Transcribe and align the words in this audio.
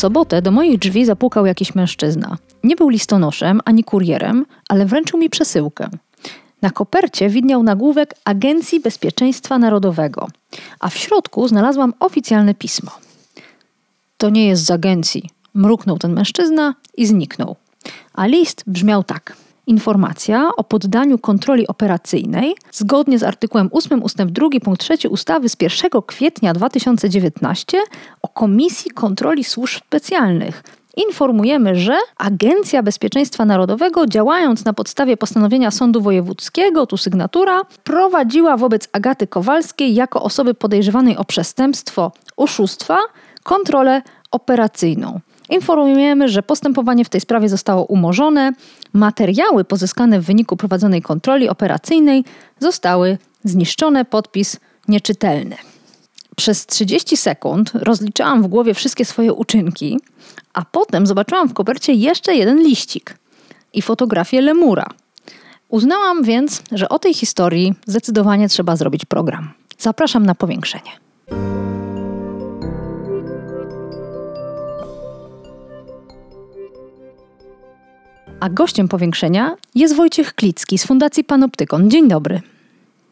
Sobotę 0.00 0.42
do 0.42 0.50
moich 0.50 0.78
drzwi 0.78 1.04
zapukał 1.04 1.46
jakiś 1.46 1.74
mężczyzna. 1.74 2.36
Nie 2.64 2.76
był 2.76 2.88
listonoszem 2.88 3.60
ani 3.64 3.84
kurierem, 3.84 4.46
ale 4.68 4.86
wręczył 4.86 5.18
mi 5.18 5.30
przesyłkę. 5.30 5.88
Na 6.62 6.70
kopercie 6.70 7.28
widniał 7.28 7.62
nagłówek 7.62 8.14
Agencji 8.24 8.80
Bezpieczeństwa 8.80 9.58
Narodowego, 9.58 10.28
a 10.80 10.88
w 10.88 10.96
środku 10.96 11.48
znalazłam 11.48 11.94
oficjalne 12.00 12.54
pismo. 12.54 12.90
To 14.16 14.30
nie 14.30 14.46
jest 14.46 14.64
z 14.64 14.70
agencji, 14.70 15.30
mruknął 15.54 15.98
ten 15.98 16.12
mężczyzna 16.12 16.74
i 16.96 17.06
zniknął. 17.06 17.56
A 18.14 18.26
list 18.26 18.64
brzmiał 18.66 19.04
tak. 19.04 19.36
Informacja 19.66 20.50
o 20.56 20.64
poddaniu 20.64 21.18
kontroli 21.18 21.66
operacyjnej 21.66 22.54
zgodnie 22.72 23.18
z 23.18 23.22
artykułem 23.22 23.68
8 23.72 24.02
ust. 24.02 24.16
2 24.16 24.48
punkt 24.64 24.80
3 24.80 25.08
ustawy 25.08 25.48
z 25.48 25.56
1 25.60 25.90
kwietnia 26.06 26.52
2019 26.52 27.78
o 28.22 28.28
Komisji 28.28 28.90
Kontroli 28.90 29.44
Służb 29.44 29.82
Specjalnych 29.86 30.62
informujemy, 30.96 31.76
że 31.76 31.98
Agencja 32.18 32.82
Bezpieczeństwa 32.82 33.44
Narodowego, 33.44 34.06
działając 34.06 34.64
na 34.64 34.72
podstawie 34.72 35.16
postanowienia 35.16 35.70
Sądu 35.70 36.00
Wojewódzkiego, 36.00 36.86
tu 36.86 36.96
sygnatura, 36.96 37.62
prowadziła 37.84 38.56
wobec 38.56 38.88
Agaty 38.92 39.26
Kowalskiej 39.26 39.94
jako 39.94 40.22
osoby 40.22 40.54
podejrzewanej 40.54 41.16
o 41.16 41.24
przestępstwo 41.24 42.12
oszustwa 42.36 42.98
kontrolę 43.42 44.02
operacyjną. 44.30 45.20
Informujemy, 45.50 46.28
że 46.28 46.42
postępowanie 46.42 47.04
w 47.04 47.08
tej 47.08 47.20
sprawie 47.20 47.48
zostało 47.48 47.84
umorzone. 47.84 48.52
Materiały 48.92 49.64
pozyskane 49.64 50.20
w 50.20 50.24
wyniku 50.24 50.56
prowadzonej 50.56 51.02
kontroli 51.02 51.48
operacyjnej 51.48 52.24
zostały 52.58 53.18
zniszczone, 53.44 54.04
podpis 54.04 54.60
nieczytelny. 54.88 55.56
Przez 56.36 56.66
30 56.66 57.16
sekund 57.16 57.70
rozliczałam 57.74 58.42
w 58.42 58.46
głowie 58.46 58.74
wszystkie 58.74 59.04
swoje 59.04 59.32
uczynki, 59.32 59.98
a 60.52 60.64
potem 60.64 61.06
zobaczyłam 61.06 61.48
w 61.48 61.54
kopercie 61.54 61.92
jeszcze 61.92 62.34
jeden 62.34 62.62
liścik 62.62 63.18
i 63.72 63.82
fotografię 63.82 64.40
lemura. 64.40 64.86
Uznałam 65.68 66.22
więc, 66.22 66.62
że 66.72 66.88
o 66.88 66.98
tej 66.98 67.14
historii 67.14 67.74
zdecydowanie 67.86 68.48
trzeba 68.48 68.76
zrobić 68.76 69.04
program. 69.04 69.52
Zapraszam 69.78 70.26
na 70.26 70.34
powiększenie. 70.34 70.90
A 78.40 78.48
gościem 78.48 78.88
powiększenia 78.88 79.56
jest 79.74 79.96
Wojciech 79.96 80.34
Klicki 80.34 80.78
z 80.78 80.86
Fundacji 80.86 81.24
Panoptykon. 81.24 81.90
Dzień 81.90 82.08
dobry. 82.08 82.40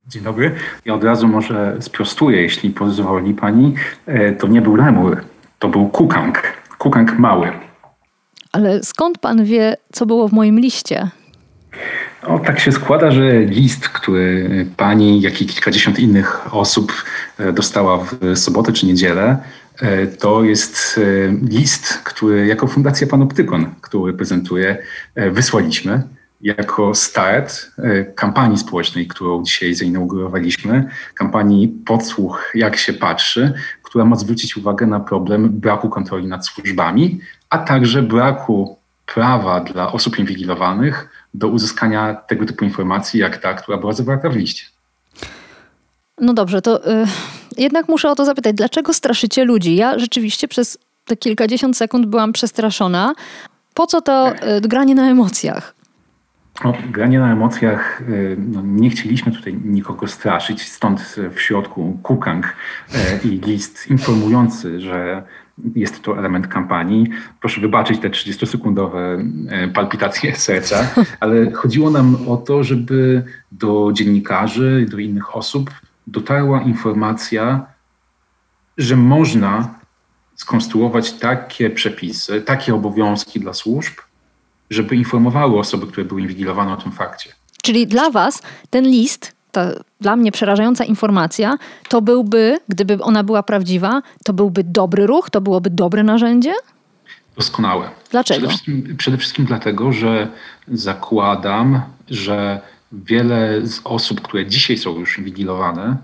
Dzień 0.07 0.23
dobry. 0.23 0.55
Ja 0.85 0.95
od 0.95 1.05
razu 1.05 1.29
może 1.29 1.77
sprostuję, 1.81 2.43
jeśli 2.43 2.71
pozwoli 2.71 3.35
pani. 3.35 3.75
E, 4.07 4.33
to 4.33 4.47
nie 4.47 4.63
był 4.63 4.77
lemur, 4.77 5.17
to 5.59 5.69
był 5.69 5.89
kukang. 5.89 6.43
Kukang 6.79 7.19
mały. 7.19 7.53
Ale 8.53 8.83
skąd 8.83 9.19
pan 9.19 9.45
wie, 9.45 9.77
co 9.93 10.07
było 10.07 10.29
w 10.29 10.33
moim 10.33 10.61
liście? 10.61 11.11
O, 12.27 12.39
tak 12.39 12.61
się 12.61 12.73
składa, 12.73 13.11
że 13.11 13.41
list, 13.41 13.89
który 13.89 14.67
pani, 14.77 15.21
jak 15.21 15.43
i 15.43 15.47
kilkadziesiąt 15.47 15.99
innych 15.99 16.55
osób 16.55 16.93
e, 17.39 17.53
dostała 17.53 17.99
w 17.99 18.37
sobotę 18.39 18.73
czy 18.73 18.87
niedzielę, 18.87 19.37
to 20.19 20.45
jest 20.45 21.01
list, 21.51 21.87
który 22.05 22.47
jako 22.47 22.67
Fundacja 22.67 23.07
Panoptykon, 23.07 23.75
który 23.81 24.13
prezentuję, 24.13 24.79
wysłaliśmy 25.17 26.03
jako 26.41 26.95
start 26.95 27.71
e, 27.79 28.05
kampanii 28.05 28.59
społecznej, 28.59 29.07
którą 29.07 29.43
dzisiaj 29.43 29.75
zainaugurowaliśmy, 29.75 30.89
kampanii 31.15 31.69
Podsłuch 31.69 32.51
jak 32.55 32.77
się 32.77 32.93
patrzy, 32.93 33.53
która 33.83 34.05
ma 34.05 34.17
zwrócić 34.17 34.57
uwagę 34.57 34.87
na 34.87 35.01
problem 35.01 35.49
braku 35.49 35.89
kontroli 35.89 36.27
nad 36.27 36.47
służbami, 36.47 37.21
a 37.51 37.59
także 37.59 38.03
braku 38.03 38.79
prawa 39.15 39.61
dla 39.61 39.93
osób 39.93 40.19
inwigilowanych 40.19 41.09
do 41.35 41.49
uzyskania 41.49 42.15
tego 42.15 42.47
typu 42.47 42.65
informacji, 42.65 43.21
jak 43.21 43.37
ta, 43.37 43.55
która 43.55 43.79
była 43.79 43.93
zawarta 43.93 44.31
w 44.31 44.37
liście. 44.37 44.67
No 46.21 46.35
dobrze, 46.35 46.63
to 46.63 46.93
y, 46.93 47.07
jednak 47.59 47.89
muszę 47.89 48.11
o 48.11 48.15
to 48.15 48.25
zapytać, 48.25 48.57
dlaczego 48.57 48.93
straszycie 48.93 49.45
ludzi? 49.45 49.77
Ja 49.77 49.99
rzeczywiście 49.99 50.49
przez 50.49 50.79
te 51.05 51.17
kilkadziesiąt 51.17 51.77
sekund 51.77 52.07
byłam 52.07 52.33
przestraszona. 52.33 53.15
Po 53.75 53.87
co 53.87 54.01
to 54.01 54.33
y, 54.33 54.61
granie 54.61 54.95
na 54.95 55.11
emocjach? 55.11 55.75
O, 56.65 56.73
granie 56.91 57.19
na 57.19 57.33
emocjach, 57.33 58.03
y, 58.09 58.37
no, 58.39 58.63
nie 58.65 58.91
chcieliśmy 58.91 59.33
tutaj 59.33 59.59
nikogo 59.65 60.07
straszyć, 60.07 60.69
stąd 60.69 61.17
w 61.35 61.41
środku 61.41 61.99
kukang 62.03 62.57
y, 63.25 63.29
i 63.29 63.29
list 63.29 63.91
informujący, 63.91 64.81
że 64.81 65.23
jest 65.75 66.03
to 66.03 66.19
element 66.19 66.47
kampanii. 66.47 67.07
Proszę 67.41 67.61
wybaczyć 67.61 67.99
te 67.99 68.09
30-sekundowe 68.09 69.21
y, 69.69 69.73
palpitacje 69.73 70.37
serca, 70.47 70.89
ale 71.21 71.53
chodziło 71.53 71.91
nam 71.91 72.17
o 72.29 72.37
to, 72.37 72.65
żeby 72.65 73.25
do 73.53 73.91
dziennikarzy 73.93 74.85
i 74.87 74.91
do 74.91 74.99
innych 74.99 75.37
osób 75.37 75.71
dotarła 76.11 76.63
informacja, 76.63 77.67
że 78.79 78.97
można 78.97 79.75
skonstruować 80.37 81.13
takie 81.13 81.71
przepisy, 81.71 82.43
takie 82.43 82.75
obowiązki 82.75 83.41
dla 83.41 83.55
służb, 83.55 83.95
żeby 84.71 84.97
informowały 84.97 85.59
osoby, 85.59 85.87
które 85.87 86.05
były 86.07 86.21
inwigilowane 86.21 86.73
o 86.73 86.77
tym 86.77 86.93
fakcie. 86.93 87.33
Czyli 87.63 87.87
dla 87.87 88.11
Was 88.11 88.43
ten 88.71 88.85
list, 88.85 89.33
ta 89.53 89.71
dla 90.01 90.17
mnie 90.17 90.33
przerażająca 90.33 90.85
informacja, 90.85 91.59
to 91.89 92.03
byłby, 92.03 92.59
gdyby 92.69 93.03
ona 93.03 93.25
była 93.25 93.43
prawdziwa, 93.43 94.03
to 94.25 94.33
byłby 94.33 94.65
dobry 94.65 95.07
ruch, 95.07 95.31
to 95.31 95.41
byłoby 95.41 95.71
dobre 95.71 96.03
narzędzie? 96.03 96.53
Doskonałe. 97.37 97.91
Dlaczego? 98.11 98.41
Przede 98.41 98.49
wszystkim, 98.49 98.97
przede 98.97 99.17
wszystkim 99.17 99.45
dlatego, 99.45 99.93
że 99.93 100.29
zakładam, 100.69 101.81
że 102.11 102.61
wiele 102.93 103.67
z 103.67 103.81
osób, 103.85 104.21
które 104.21 104.47
dzisiaj 104.47 104.79
są 104.79 104.99
już 104.99 105.19
inwigilowane, 105.19 105.97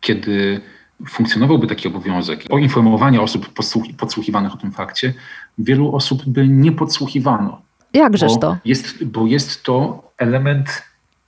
kiedy 0.00 0.60
funkcjonowałby 1.08 1.66
taki 1.66 1.88
obowiązek 1.88 2.44
poinformowania 2.48 3.22
osób 3.22 3.52
podsłuchiwanych 3.96 4.52
o 4.52 4.56
tym 4.56 4.72
fakcie, 4.72 5.14
wielu 5.58 5.94
osób 5.94 6.22
by 6.26 6.48
nie 6.48 6.72
podsłuchiwano. 6.72 7.62
Jakżeż 7.94 8.32
to? 8.40 8.56
Jest, 8.64 9.04
bo 9.04 9.26
jest 9.26 9.62
to 9.62 10.02
element, 10.18 10.82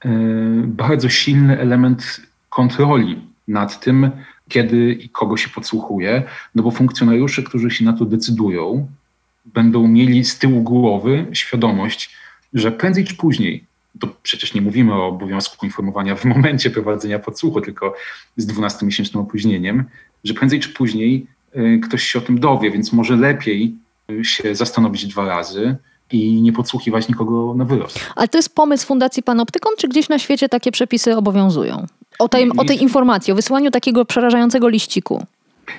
yy, 0.05 0.11
bardzo 0.67 1.09
silny 1.09 1.61
element 1.61 2.21
kontroli 2.51 3.21
nad 3.49 3.81
tym, 3.81 4.11
kiedy 4.49 4.93
i 4.93 5.09
kogo 5.09 5.37
się 5.37 5.49
podsłuchuje, 5.49 6.23
no 6.55 6.63
bo 6.63 6.71
funkcjonariusze, 6.71 7.43
którzy 7.43 7.71
się 7.71 7.85
na 7.85 7.93
to 7.93 8.05
decydują, 8.05 8.89
będą 9.45 9.89
mieli 9.89 10.25
z 10.25 10.39
tyłu 10.39 10.63
głowy 10.63 11.27
świadomość, 11.33 12.17
że 12.55 12.73
prędzej 12.73 13.05
czy 13.05 13.15
później, 13.17 13.65
to 14.01 14.09
przecież 14.23 14.55
nie 14.55 14.61
mówimy 14.61 14.95
o 14.95 15.07
obowiązku 15.07 15.67
informowania 15.67 16.17
w 16.17 16.25
momencie 16.25 16.71
prowadzenia 16.71 17.19
podsłuchu, 17.19 17.61
tylko 17.61 17.95
z 18.37 18.47
12-miesięcznym 18.47 19.21
opóźnieniem, 19.21 19.85
że 20.25 20.35
prędzej 20.35 20.61
czy 20.61 20.69
później 20.69 21.27
y, 21.57 21.81
ktoś 21.83 22.03
się 22.03 22.19
o 22.19 22.23
tym 22.23 22.41
dowie, 22.41 22.71
więc 22.71 22.93
może 22.93 23.17
lepiej 23.17 23.75
y, 24.11 24.25
się 24.25 24.55
zastanowić 24.55 25.07
dwa 25.07 25.27
razy, 25.27 25.77
i 26.13 26.43
nie 26.43 26.53
podsłuchiwać 26.53 27.09
nikogo 27.09 27.55
na 27.55 27.65
wyrost. 27.65 28.01
Ale 28.17 28.29
to 28.29 28.39
jest 28.39 28.55
pomysł 28.55 28.87
Fundacji 28.87 29.23
Panoptykon, 29.23 29.73
czy 29.79 29.89
gdzieś 29.89 30.09
na 30.09 30.19
świecie 30.19 30.49
takie 30.49 30.73
przepisy 30.73 31.17
obowiązują? 31.17 31.87
O 32.19 32.29
tej, 32.29 32.51
o 32.57 32.65
tej 32.65 32.83
informacji, 32.83 33.33
o 33.33 33.37
wysłaniu 33.37 33.71
takiego 33.71 34.05
przerażającego 34.05 34.69
liściku. 34.69 35.27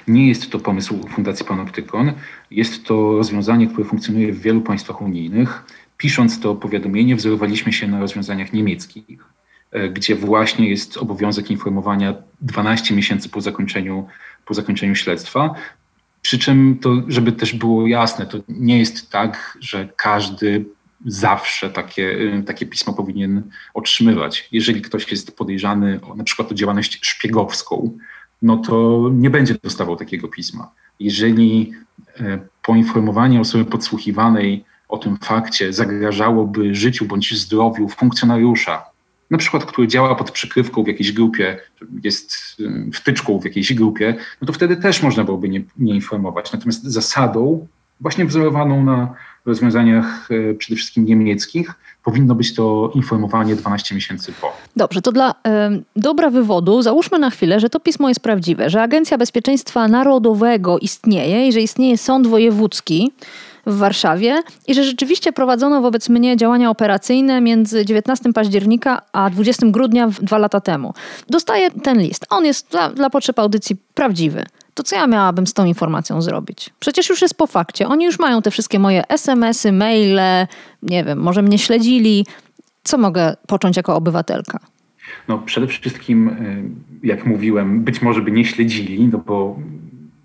Nie 0.07 0.28
jest 0.28 0.50
to 0.50 0.60
pomysł 0.60 1.07
Fundacji 1.16 1.45
Panoptykon. 1.45 2.13
Jest 2.51 2.86
to 2.86 3.18
rozwiązanie, 3.18 3.68
które 3.68 3.88
funkcjonuje 3.88 4.34
w 4.34 4.42
wielu 4.42 4.62
państwach 4.62 5.01
unijnych. 5.01 5.66
Pisząc 5.97 6.39
to 6.39 6.56
powiadomienie, 6.56 7.15
wzorowaliśmy 7.15 7.74
się 7.74 7.88
na 7.88 8.00
rozwiązaniach 8.00 8.53
niemieckich, 8.53 9.06
e, 9.71 9.89
gdzie 9.89 10.15
właśnie 10.15 10.69
jest 10.69 10.97
obowiązek 10.97 11.51
informowania 11.51 12.15
12 12.42 12.95
miesięcy 12.95 13.30
po 13.30 13.42
zakończeniu, 13.42 14.07
po 14.45 14.53
zakończeniu 14.53 14.95
śledztwa. 14.95 15.53
Przy 16.21 16.39
czym 16.39 16.77
to, 16.81 16.95
żeby 17.07 17.31
też 17.31 17.53
było 17.53 17.88
jasne, 17.88 18.25
to 18.25 18.38
nie 18.50 18.80
jest 18.80 19.09
tak, 19.09 19.57
że 19.62 19.89
każdy 19.95 20.65
zawsze 21.06 21.69
takie, 21.69 22.12
y, 22.12 22.44
takie 22.45 22.65
pismo 22.65 22.94
powinien 22.94 23.44
otrzymywać. 23.74 24.50
Jeżeli 24.51 24.81
ktoś 24.81 25.12
jest 25.12 25.38
podejrzany 25.38 26.00
o, 26.01 26.15
na 26.15 26.24
przykład 26.24 26.51
o 26.51 26.56
działalność 26.56 27.00
szpiegowską, 27.01 27.98
no 28.41 28.57
to 28.57 29.09
nie 29.13 29.30
będzie 29.30 29.56
dostawał 29.63 29.95
takiego 29.95 30.27
pisma. 30.27 30.71
Jeżeli 31.00 31.71
e, 32.19 32.39
poinformowanie 32.62 33.41
osoby 33.41 33.65
podsłuchiwanej 33.65 34.65
o 34.90 34.98
tym 34.98 35.18
fakcie 35.18 35.74
zagrażałoby 35.74 36.76
życiu 36.76 37.06
bądź 37.06 37.38
zdrowiu 37.38 37.90
funkcjonariusza, 37.90 38.86
na 39.32 39.38
przykład, 39.38 39.66
który 39.66 39.88
działa 39.88 40.16
pod 40.16 40.32
przykrywką 40.32 40.84
w 40.84 40.88
jakiejś 40.88 41.12
grupie, 41.12 41.58
jest 42.04 42.58
wtyczką 42.94 43.40
w 43.40 43.46
jakiejś 43.46 43.74
grupie, 43.74 44.16
no 44.42 44.48
to 44.48 44.54
wtedy 44.54 44.78
też 44.78 45.04
można 45.04 45.24
byłoby 45.24 45.50
nie, 45.50 45.62
nie 45.78 45.96
informować. 45.96 46.54
Natomiast 46.54 46.84
zasadą, 46.84 47.68
właśnie 48.02 48.26
wzorowaną 48.26 48.84
na 48.84 49.14
rozwiązaniach 49.46 50.32
y, 50.32 50.56
przede 50.60 50.76
wszystkim 50.76 51.06
niemieckich, 51.06 51.74
powinno 52.06 52.36
być 52.36 52.56
to 52.56 52.92
informowanie 52.96 53.56
12 53.56 53.96
miesięcy 53.96 54.34
po. 54.42 54.54
Dobrze, 54.75 55.02
to 55.02 55.12
dla 55.12 55.31
y, 55.31 55.34
dobra 55.96 56.30
wywodu 56.30 56.81
załóżmy 56.81 57.19
na 57.19 57.30
chwilę, 57.30 57.60
że 57.60 57.69
to 57.69 57.80
pismo 57.80 58.10
jest 58.10 58.19
prawdziwe, 58.19 58.69
że 58.69 58.81
Agencja 58.81 59.18
Bezpieczeństwa 59.18 59.88
Narodowego 59.88 60.80
istnieje 60.80 61.48
i 61.48 61.52
że 61.52 61.62
istnieje 61.62 61.98
sąd 61.98 62.28
wojewódzki 62.28 63.12
w 63.66 63.78
Warszawie 63.78 64.42
i 64.68 64.74
że 64.74 64.84
rzeczywiście 64.84 65.34
prowadzono 65.34 65.81
wobec 65.81 66.10
mnie 66.10 66.38
działania 66.38 66.69
operacyjne 66.69 67.42
między 67.42 67.86
19 67.86 68.34
października 68.34 69.01
a 69.13 69.30
20 69.30 69.68
grudnia 69.68 70.08
dwa 70.22 70.38
lata 70.38 70.62
temu. 70.62 70.94
Dostaję 71.30 71.72
ten 71.72 72.00
list. 72.00 72.25
On 72.30 72.46
jest 72.46 72.72
dla, 72.72 72.90
dla 72.90 73.10
potrzeb 73.10 73.40
audycji 73.40 73.75
prawdziwy 73.94 74.46
to 74.75 74.84
co 74.84 74.96
ja 74.96 75.08
miałabym 75.08 75.48
z 75.48 75.54
tą 75.54 75.66
informacją 75.66 76.22
zrobić? 76.22 76.69
Przecież 76.80 77.10
już 77.10 77.22
jest 77.22 77.38
po 77.38 77.48
fakcie. 77.48 77.88
Oni 77.88 78.06
już 78.06 78.19
mają 78.19 78.42
te 78.42 78.51
wszystkie 78.51 78.80
moje 78.80 79.08
SMS-y, 79.08 79.72
maile, 79.72 80.48
nie 80.86 81.04
wiem, 81.04 81.20
może 81.20 81.42
mnie 81.42 81.58
śledzili. 81.58 82.26
Co 82.84 82.98
mogę 82.98 83.36
począć 83.48 83.78
jako 83.78 83.96
obywatelka? 83.96 84.60
No 85.28 85.38
przede 85.38 85.68
wszystkim, 85.68 86.30
y, 86.30 87.08
jak 87.08 87.26
mówiłem, 87.26 87.84
być 87.84 88.02
może 88.02 88.22
by 88.22 88.32
nie 88.32 88.46
śledzili, 88.46 89.08
no 89.08 89.18
bo 89.18 89.60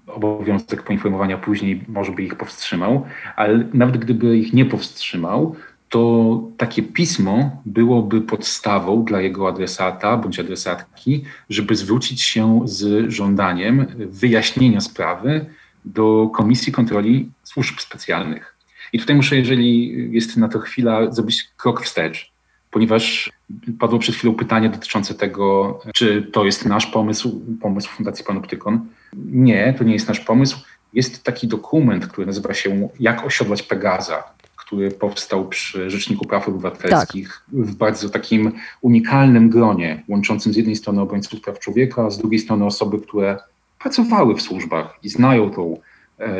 obowiązek 0.07 0.83
poinformowania 0.83 1.39
później 1.39 1.85
może 1.89 2.12
by 2.12 2.23
ich 2.23 2.35
powstrzymał, 2.35 3.05
ale 3.37 3.65
nawet 3.75 3.99
gdyby 3.99 4.39
ich 4.39 4.53
nie 4.53 4.65
powstrzymał, 4.65 5.57
to 5.89 6.43
takie 6.57 6.83
pismo 6.83 7.62
byłoby 7.67 8.21
podstawą 8.21 9.05
dla 9.05 9.21
jego 9.21 9.49
adresata 9.49 10.17
bądź 10.17 10.39
adresatki, 10.41 11.25
żeby 11.51 11.77
zwrócić 11.77 12.23
się 12.23 12.61
z 12.65 13.11
żądaniem 13.11 13.87
wyjaśnienia 13.97 14.81
sprawy 14.81 15.47
do 15.85 16.31
Komisji 16.35 16.73
Kontroli 16.73 17.31
Służb 17.43 17.81
Specjalnych. 17.81 18.60
I 18.92 18.98
tutaj 18.98 19.16
muszę, 19.16 19.37
jeżeli 19.37 19.92
jest 20.14 20.37
na 20.37 20.48
to 20.48 20.58
chwila, 20.58 21.12
zrobić 21.12 21.48
krok 21.56 21.84
wstecz, 21.84 22.32
ponieważ 22.70 23.32
padło 23.78 23.98
przed 23.98 24.14
chwilą 24.14 24.34
pytanie 24.34 24.69
dotyczące 24.69 25.14
tego, 25.14 25.78
czy 25.94 26.22
to 26.22 26.44
jest 26.44 26.66
nasz 26.66 26.87
pomysł, 26.87 27.40
pomysł 27.60 27.88
Fundacji 27.88 28.25
Panoptykon. 28.25 28.87
Nie, 29.32 29.75
to 29.78 29.84
nie 29.84 29.92
jest 29.92 30.08
nasz 30.08 30.20
pomysł. 30.20 30.58
Jest 30.92 31.25
taki 31.25 31.48
dokument, 31.48 32.06
który 32.06 32.26
nazywa 32.26 32.54
się 32.54 32.88
Jak 33.00 33.25
osiodłać 33.25 33.62
Pegaza, 33.62 34.22
który 34.56 34.90
powstał 34.90 35.48
przy 35.48 35.90
Rzeczniku 35.90 36.26
Praw 36.26 36.48
Obywatelskich 36.48 37.28
tak. 37.28 37.66
w 37.66 37.75
bardzo 37.75 38.08
takim 38.08 38.52
unikalnym 38.81 39.50
gronie, 39.50 40.02
łączącym 40.08 40.52
z 40.52 40.56
jednej 40.56 40.76
strony 40.76 41.00
obrońców 41.00 41.40
praw 41.40 41.58
człowieka, 41.58 42.04
a 42.04 42.10
z 42.10 42.19
drugiej 42.19 42.40
strony 42.40 42.64
osoby, 42.64 43.00
które 43.00 43.38
pracowały 43.78 44.34
w 44.34 44.42
służbach 44.42 44.98
i 45.02 45.08
znają 45.08 45.50
tą 45.50 45.81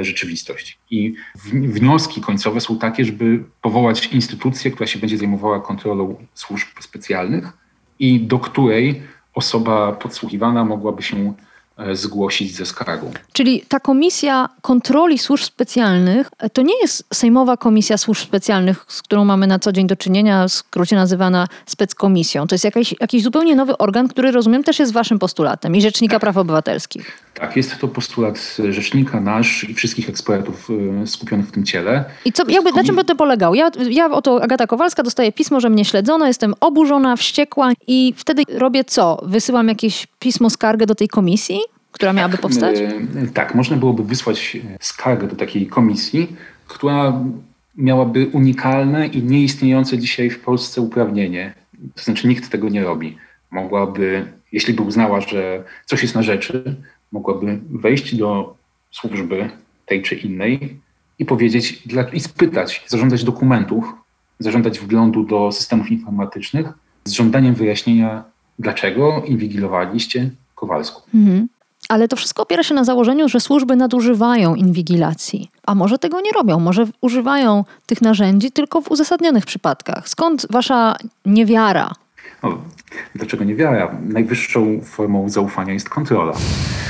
rzeczywistość. 0.01 0.79
I 0.91 1.15
wnioski 1.53 2.21
końcowe 2.21 2.61
są 2.61 2.79
takie, 2.79 3.05
żeby 3.05 3.45
powołać 3.63 4.07
instytucję, 4.07 4.71
która 4.71 4.87
się 4.87 4.99
będzie 4.99 5.19
zajmowała 5.19 5.61
kontrolą 5.61 6.27
służb 6.35 6.69
specjalnych 6.81 7.53
i 7.99 8.21
do 8.21 8.39
której 8.39 9.03
osoba 9.35 9.93
podsłuchiwana 9.93 10.65
mogłaby 10.65 11.03
się 11.03 11.17
E, 11.17 11.50
zgłosić 11.93 12.57
ze 12.57 12.67
skargą. 12.67 13.11
Czyli 13.33 13.65
ta 13.69 13.81
komisja 13.81 14.49
kontroli 14.63 15.19
służb 15.19 15.45
specjalnych 15.45 16.31
e, 16.39 16.51
to 16.51 16.63
nie 16.63 16.81
jest 16.83 17.05
Sejmowa 17.15 17.57
Komisja 17.57 17.99
Służb 17.99 18.23
Specjalnych, 18.23 18.85
z 18.89 19.03
którą 19.03 19.25
mamy 19.25 19.47
na 19.47 19.59
co 19.59 19.73
dzień 19.73 19.87
do 19.87 19.97
czynienia, 19.97 20.49
w 20.49 20.53
skrócie 20.53 20.97
nazywana 20.97 21.49
speckomisją. 21.67 22.47
To 22.47 22.55
jest 22.55 22.65
jakiś, 22.65 22.95
jakiś 23.01 23.23
zupełnie 23.23 23.57
nowy 23.57 23.79
organ, 23.79 24.09
który 24.09 24.31
rozumiem 24.31 24.65
też 24.65 24.79
jest 24.79 24.93
waszym 24.93 25.19
postulatem 25.19 25.77
i 25.77 25.81
Rzecznika 25.81 26.15
tak. 26.15 26.21
Praw 26.21 26.37
Obywatelskich. 26.37 27.31
Tak, 27.35 27.57
jest 27.57 27.79
to 27.79 27.89
postulat 27.89 28.57
Rzecznika 28.71 29.21
nasz 29.21 29.65
i 29.69 29.75
wszystkich 29.75 30.09
ekspertów 30.09 30.69
e, 31.03 31.07
skupionych 31.07 31.49
w 31.49 31.53
tym 31.53 31.65
ciele. 31.65 32.05
I 32.25 32.33
co, 32.33 32.43
jakby, 32.49 32.73
na 32.73 32.85
czym 32.85 32.97
by 32.97 33.05
to 33.05 33.17
polegało? 33.17 33.55
Ja, 33.55 33.71
ja 33.91 34.11
oto 34.11 34.43
Agata 34.43 34.67
Kowalska 34.67 35.03
dostaję 35.03 35.33
pismo, 35.33 35.61
że 35.61 35.71
mnie 35.71 35.85
śledzono, 35.85 36.27
jestem 36.27 36.55
oburzona, 36.61 37.17
wściekła 37.17 37.73
i 37.87 38.15
wtedy 38.17 38.43
robię 38.49 38.85
co? 38.85 39.21
Wysyłam 39.23 39.69
jakieś 39.69 40.07
pismo, 40.19 40.51
skargę 40.51 40.87
do 40.87 40.95
tej 40.95 41.09
komisji? 41.09 41.61
Która 41.93 42.13
miałaby 42.13 42.33
tak, 42.33 42.41
powstać? 42.41 42.79
E, 42.79 43.27
tak, 43.35 43.55
można 43.55 43.77
byłoby 43.77 44.05
wysłać 44.05 44.57
e, 44.57 44.77
skargę 44.81 45.27
do 45.27 45.37
takiej 45.37 45.67
komisji, 45.67 46.37
która 46.67 47.25
miałaby 47.77 48.31
unikalne 48.33 49.07
i 49.07 49.23
nieistniejące 49.23 49.99
dzisiaj 49.99 50.31
w 50.31 50.41
Polsce 50.41 50.81
uprawnienie. 50.81 51.55
To 51.95 52.03
znaczy 52.03 52.29
nikt 52.29 52.51
tego 52.51 52.69
nie 52.69 52.85
robi. 52.85 53.17
Mogłaby, 53.51 54.33
jeśli 54.53 54.75
by 54.75 54.83
uznała, 54.83 55.21
że 55.21 55.65
coś 55.87 56.03
jest 56.03 56.15
na 56.15 56.23
rzeczy, 56.23 56.75
mogłaby 57.13 57.59
wejść 57.71 58.15
do 58.15 58.57
służby 58.91 59.51
tej 59.87 60.03
czy 60.03 60.15
innej 60.15 60.81
i 61.19 61.25
powiedzieć 61.25 61.83
i 62.13 62.21
spytać, 62.21 62.85
zażądać 62.87 63.25
dokumentów, 63.25 63.85
zażądać 64.39 64.79
wglądu 64.79 65.25
do 65.25 65.53
systemów 65.53 65.91
informatycznych 65.91 66.67
z 67.05 67.13
żądaniem 67.13 67.55
wyjaśnienia, 67.55 68.25
dlaczego 68.59 69.23
inwigilowaliście 69.27 70.31
Kowalską. 70.55 71.01
Mhm. 71.15 71.49
Ale 71.91 72.09
to 72.09 72.17
wszystko 72.17 72.43
opiera 72.43 72.63
się 72.63 72.75
na 72.75 72.85
założeniu, 72.85 73.29
że 73.29 73.41
służby 73.41 73.77
nadużywają 73.77 74.55
inwigilacji. 74.55 75.51
A 75.67 75.75
może 75.75 75.99
tego 75.99 76.21
nie 76.21 76.33
robią, 76.33 76.61
może 76.61 76.87
używają 77.01 77.65
tych 77.87 78.03
narzędzi 78.03 78.53
tylko 78.53 78.81
w 78.81 78.91
uzasadnionych 78.91 79.47
przypadkach. 79.47 80.09
Skąd 80.09 80.47
wasza 80.51 80.97
niewiara? 81.27 81.93
No, 82.43 82.59
dlaczego 83.15 83.45
niewiara? 83.45 83.97
Najwyższą 84.09 84.81
formą 84.81 85.29
zaufania 85.29 85.73
jest 85.73 85.89
kontrola. 85.89 86.33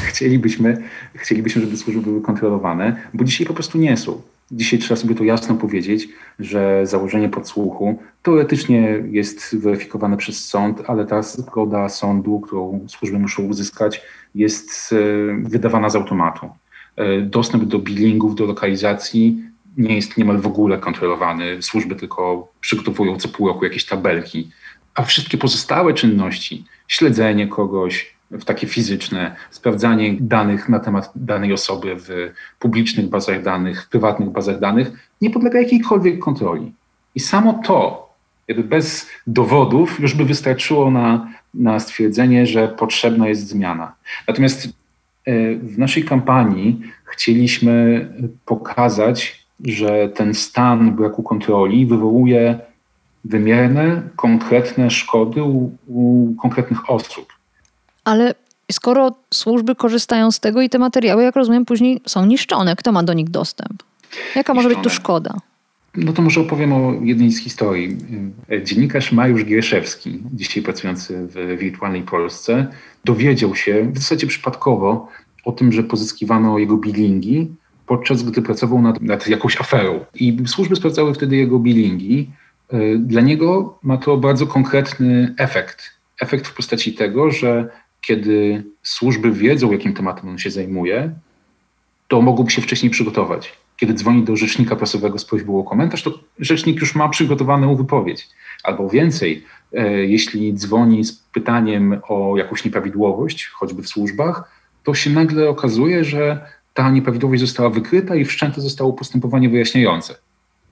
Chcielibyśmy, 0.05 0.83
chcielibyśmy, 1.15 1.63
żeby 1.63 1.77
służby 1.77 2.03
były 2.03 2.23
kontrolowane, 2.23 2.97
bo 3.15 3.25
dzisiaj 3.25 3.47
po 3.47 3.55
prostu 3.55 3.79
nie 3.79 3.97
są. 3.97 4.23
Dzisiaj 4.53 4.79
trzeba 4.79 5.01
sobie 5.01 5.15
to 5.15 5.25
jasno 5.25 5.55
powiedzieć, 5.55 6.09
że 6.39 6.87
założenie 6.87 7.29
podsłuchu 7.29 7.99
teoretycznie 8.23 9.03
jest 9.11 9.57
weryfikowane 9.57 10.17
przez 10.17 10.49
sąd, 10.49 10.83
ale 10.87 11.07
ta 11.07 11.23
zgoda 11.23 11.89
sądu, 11.89 12.41
którą 12.41 12.87
służby 12.89 13.19
muszą 13.19 13.43
uzyskać, 13.43 14.03
jest 14.35 14.93
e, 14.93 14.97
wydawana 15.43 15.91
z 15.91 15.97
automatu. 15.97 16.51
E, 16.97 17.21
dostęp 17.21 17.65
do 17.65 17.79
billingów, 17.79 18.35
do 18.35 18.47
lokalizacji 18.47 19.43
nie 19.77 19.97
jest 19.97 20.17
niemal 20.17 20.39
w 20.39 20.47
ogóle 20.47 20.79
kontrolowany. 20.79 21.63
Służby 21.63 21.97
tylko 21.97 22.53
przygotowują 22.61 23.17
co 23.17 23.29
pół 23.29 23.49
roku 23.49 23.65
jakieś 23.65 23.87
tabelki, 23.87 24.51
a 24.95 25.03
wszystkie 25.03 25.39
pozostałe 25.39 25.95
czynności, 25.95 26.65
śledzenie 26.89 27.49
kogoś, 27.49 28.15
w 28.31 28.45
takie 28.45 28.67
fizyczne, 28.67 29.37
sprawdzanie 29.51 30.17
danych 30.21 30.69
na 30.69 30.81
temat 30.81 31.13
danej 31.15 31.53
osoby 31.53 31.97
w 31.97 32.33
publicznych 32.59 33.09
bazach 33.09 33.43
danych, 33.43 33.85
w 33.85 33.89
prywatnych 33.89 34.31
bazach 34.31 34.59
danych, 34.59 35.11
nie 35.21 35.31
podlega 35.31 35.59
jakiejkolwiek 35.59 36.19
kontroli. 36.19 36.73
I 37.15 37.21
samo 37.21 37.53
to, 37.53 38.11
jakby 38.49 38.65
bez 38.65 39.09
dowodów, 39.27 40.01
już 40.01 40.15
by 40.15 40.25
wystarczyło 40.25 40.91
na, 40.91 41.29
na 41.55 41.81
stwierdzenie, 41.81 42.47
że 42.47 42.69
potrzebna 42.69 43.29
jest 43.29 43.49
zmiana. 43.49 43.93
Natomiast 44.29 44.67
e, 44.67 44.71
w 45.55 45.79
naszej 45.79 46.05
kampanii 46.05 46.81
chcieliśmy 47.05 48.09
pokazać, 48.45 49.47
że 49.65 50.09
ten 50.09 50.35
stan 50.35 50.97
braku 50.97 51.23
kontroli 51.23 51.87
wywołuje 51.87 52.59
wymierne, 53.25 54.03
konkretne 54.17 54.91
szkody 54.91 55.43
u, 55.43 55.77
u 55.87 56.35
konkretnych 56.43 56.91
osób. 56.91 57.33
Ale 58.05 58.35
skoro 58.73 59.15
służby 59.35 59.75
korzystają 59.75 60.31
z 60.31 60.41
tego 60.41 60.63
i 60.63 60.69
te 60.69 60.79
materiały, 60.79 61.23
jak 61.23 61.37
rozumiem, 61.37 61.65
później 61.65 62.01
są 62.07 62.27
niszczone, 62.27 62.77
kto 62.77 62.93
ma 62.93 63.03
do 63.03 63.13
nich 63.13 63.31
dostęp? 63.31 63.83
Jaka 64.37 64.55
może 64.55 64.69
być 64.69 64.79
tu 64.83 64.91
szkoda? 64.91 65.35
No 65.97 66.13
to 66.13 66.23
może 66.23 66.41
opowiem 66.41 66.73
o 66.73 66.93
jednej 67.03 67.31
z 67.33 67.41
historii. 67.41 67.97
Dziennikarz 68.65 69.13
Mariusz 69.13 69.45
Giereszewski, 69.45 70.23
dzisiaj 70.33 70.63
pracujący 70.63 71.27
w 71.27 71.59
wirtualnej 71.59 72.03
Polsce, 72.03 72.67
dowiedział 73.05 73.55
się 73.55 73.93
w 73.93 73.99
zasadzie 73.99 74.27
przypadkowo 74.27 75.09
o 75.45 75.53
tym, 75.53 75.73
że 75.73 75.83
pozyskiwano 75.83 76.59
jego 76.59 76.77
bilingi, 76.77 77.51
podczas 77.87 78.23
gdy 78.23 78.43
pracował 78.43 78.83
nad, 78.83 79.03
nad 79.03 79.29
jakąś 79.29 79.61
aferą. 79.61 80.05
I 80.15 80.39
służby 80.47 80.77
sprawdzały 80.77 81.15
wtedy 81.15 81.37
jego 81.37 81.59
bilingi. 81.59 82.31
Dla 82.99 83.21
niego 83.21 83.79
ma 83.83 83.97
to 83.97 84.17
bardzo 84.17 84.47
konkretny 84.47 85.35
efekt. 85.39 85.91
Efekt 86.21 86.47
w 86.47 86.55
postaci 86.55 86.95
tego, 86.95 87.31
że 87.31 87.69
kiedy 88.01 88.65
służby 88.83 89.33
wiedzą, 89.33 89.73
jakim 89.73 89.95
tematem 89.95 90.29
on 90.29 90.39
się 90.39 90.51
zajmuje, 90.51 91.13
to 92.09 92.23
mogą 92.23 92.49
się 92.49 92.63
wcześniej 92.63 92.91
przygotować. 92.91 93.53
Kiedy 93.77 93.95
dzwoni 93.95 94.25
do 94.25 94.37
rzecznika 94.37 94.77
prasowego 94.77 95.19
z 95.19 95.25
prośbą 95.25 95.59
o 95.59 95.65
komentarz, 95.65 96.03
to 96.03 96.19
rzecznik 96.39 96.81
już 96.81 96.95
ma 96.95 97.09
przygotowaną 97.09 97.77
wypowiedź. 97.77 98.29
Albo 98.65 98.89
więcej, 98.89 99.45
e, 99.73 99.91
jeśli 99.91 100.55
dzwoni 100.55 101.05
z 101.05 101.13
pytaniem 101.13 102.01
o 102.09 102.37
jakąś 102.37 102.65
nieprawidłowość, 102.65 103.47
choćby 103.47 103.83
w 103.83 103.89
służbach, 103.89 104.51
to 104.85 104.95
się 104.95 105.11
nagle 105.11 105.49
okazuje, 105.49 106.05
że 106.05 106.47
ta 106.75 106.91
nieprawidłowość 106.91 107.41
została 107.41 107.71
wykryta 107.71 108.17
i 108.17 108.25
wszczęte 108.25 108.61
zostało 108.61 108.93
postępowanie 108.93 109.49
wyjaśniające. 109.49 110.15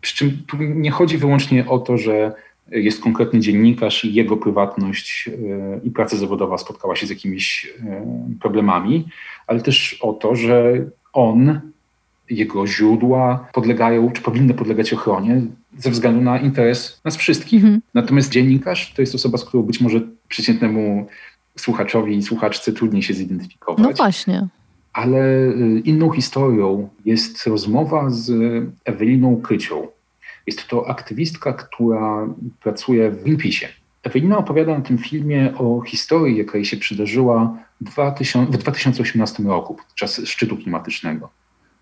Przy 0.00 0.16
czym 0.16 0.42
tu 0.46 0.56
nie 0.56 0.90
chodzi 0.90 1.18
wyłącznie 1.18 1.66
o 1.66 1.78
to, 1.78 1.98
że 1.98 2.32
jest 2.70 3.02
konkretny 3.02 3.40
dziennikarz 3.40 4.04
i 4.04 4.14
jego 4.14 4.36
prywatność 4.36 5.28
e, 5.28 5.80
i 5.84 5.90
praca 5.90 6.16
zawodowa 6.16 6.58
spotkała 6.58 6.96
się 6.96 7.06
z 7.06 7.10
jakimiś 7.10 7.72
e, 7.86 8.06
problemami, 8.40 9.08
ale 9.46 9.60
też 9.60 9.98
o 10.00 10.12
to, 10.12 10.36
że 10.36 10.84
on, 11.12 11.60
jego 12.30 12.66
źródła 12.66 13.48
podlegają, 13.52 14.10
czy 14.10 14.22
powinny 14.22 14.54
podlegać 14.54 14.92
ochronie 14.92 15.42
ze 15.78 15.90
względu 15.90 16.20
na 16.20 16.38
interes 16.38 17.00
nas 17.04 17.16
wszystkich. 17.16 17.64
Mhm. 17.64 17.80
Natomiast 17.94 18.30
dziennikarz 18.30 18.92
to 18.94 19.02
jest 19.02 19.14
osoba, 19.14 19.38
z 19.38 19.44
którą 19.44 19.62
być 19.62 19.80
może 19.80 20.00
przeciętnemu 20.28 21.06
słuchaczowi 21.56 22.16
i 22.16 22.22
słuchaczce 22.22 22.72
trudniej 22.72 23.02
się 23.02 23.14
zidentyfikować. 23.14 23.84
No 23.84 23.92
właśnie. 23.92 24.48
Ale 24.98 25.18
e, 25.18 25.78
inną 25.84 26.10
historią 26.10 26.88
jest 27.04 27.46
rozmowa 27.46 28.10
z 28.10 28.30
Eweliną 28.84 29.40
Krycią 29.42 29.86
jest 30.46 30.66
to 30.68 30.88
aktywistka, 30.88 31.52
która 31.52 32.28
pracuje 32.62 33.10
w 33.10 33.22
Greenpeace. 33.22 33.68
Ewelina 34.02 34.38
opowiada 34.38 34.78
na 34.78 34.80
tym 34.80 34.98
filmie 34.98 35.52
o 35.58 35.80
historii, 35.80 36.38
jaka 36.38 36.58
jej 36.58 36.64
się 36.64 36.76
przydarzyła 36.76 37.58
w 37.80 38.58
2018 38.58 39.42
roku, 39.42 39.74
podczas 39.74 40.20
szczytu 40.24 40.56
klimatycznego. 40.56 41.28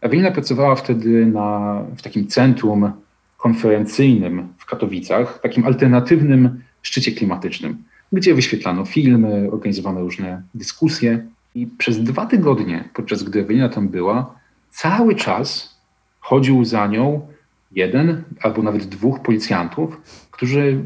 Ewelina 0.01 0.31
pracowała 0.31 0.77
wtedy 0.77 1.27
na, 1.27 1.81
w 1.97 2.03
takim 2.03 2.27
centrum 2.27 2.93
konferencyjnym 3.37 4.49
w 4.59 4.67
Katowicach, 4.67 5.41
takim 5.43 5.65
alternatywnym 5.65 6.63
szczycie 6.83 7.13
klimatycznym, 7.13 7.77
gdzie 8.13 8.35
wyświetlano 8.35 8.85
filmy, 8.85 9.49
organizowano 9.53 10.01
różne 10.01 10.43
dyskusje. 10.55 11.27
I 11.57 11.67
przez 11.67 12.03
dwa 12.03 12.27
tygodnie, 12.27 12.85
podczas 12.95 13.23
gdy 13.23 13.41
Ewelina 13.41 13.69
tam 13.69 13.89
była, 13.89 14.35
cały 14.71 15.15
czas 15.15 15.77
chodził 16.21 16.65
za 16.65 16.87
nią 16.87 17.27
jeden 17.73 18.23
albo 18.43 18.63
nawet 18.63 18.85
dwóch 18.85 19.21
policjantów, 19.21 20.01
którzy 20.31 20.83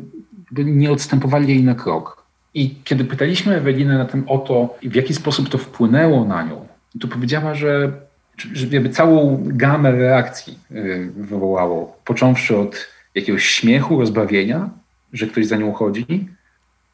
nie 0.53 0.93
odstępowali 0.93 1.49
jej 1.49 1.65
na 1.65 1.75
krok. 1.75 2.25
I 2.55 2.75
kiedy 2.85 3.05
pytaliśmy 3.05 3.57
Ewelinę 3.57 3.99
na 3.99 4.05
tym 4.05 4.25
o 4.27 4.39
to, 4.39 4.79
w 4.83 4.95
jaki 4.95 5.15
sposób 5.15 5.49
to 5.49 5.59
wpłynęło 5.59 6.25
na 6.25 6.43
nią, 6.43 6.67
to 7.01 7.09
powiedziała, 7.09 7.55
że, 7.55 7.93
że 8.37 8.67
jakby 8.67 8.91
całą 8.91 9.43
gamę 9.47 9.93
reakcji 9.93 10.59
y, 10.71 11.13
wywołało, 11.17 11.97
począwszy 12.05 12.57
od 12.57 12.89
jakiegoś 13.15 13.45
śmiechu, 13.45 14.01
rozbawienia, 14.01 14.71
że 15.13 15.27
ktoś 15.27 15.47
za 15.47 15.57
nią 15.57 15.73
chodzi, 15.73 16.29